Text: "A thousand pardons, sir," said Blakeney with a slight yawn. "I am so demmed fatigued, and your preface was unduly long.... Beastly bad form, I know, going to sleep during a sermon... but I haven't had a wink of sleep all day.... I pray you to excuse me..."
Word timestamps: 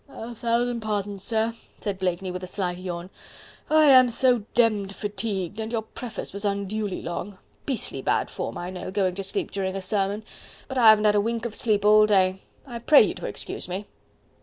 "A 0.09 0.33
thousand 0.33 0.79
pardons, 0.81 1.21
sir," 1.23 1.53
said 1.79 1.99
Blakeney 1.99 2.31
with 2.31 2.41
a 2.41 2.47
slight 2.47 2.79
yawn. 2.79 3.11
"I 3.69 3.83
am 3.85 4.09
so 4.09 4.39
demmed 4.55 4.95
fatigued, 4.95 5.59
and 5.59 5.71
your 5.71 5.83
preface 5.83 6.33
was 6.33 6.43
unduly 6.43 7.03
long.... 7.03 7.37
Beastly 7.67 8.01
bad 8.01 8.31
form, 8.31 8.57
I 8.57 8.71
know, 8.71 8.89
going 8.89 9.13
to 9.13 9.23
sleep 9.23 9.51
during 9.51 9.75
a 9.75 9.79
sermon... 9.81 10.23
but 10.67 10.79
I 10.79 10.89
haven't 10.89 11.05
had 11.05 11.13
a 11.13 11.21
wink 11.21 11.45
of 11.45 11.53
sleep 11.53 11.85
all 11.85 12.07
day.... 12.07 12.41
I 12.65 12.79
pray 12.79 13.03
you 13.03 13.13
to 13.13 13.27
excuse 13.27 13.67
me..." 13.69 13.85